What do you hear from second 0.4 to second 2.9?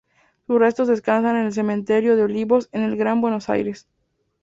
Sus restos descansan en Cementerio de Olivos en